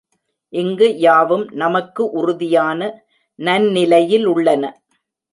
இங்கு 0.53 0.87
யாவும் 0.99 1.43
நமக்கு 1.51 2.03
உறுதியான 2.11 2.79
நன்னிலையிலுள்ளன. 3.39 4.63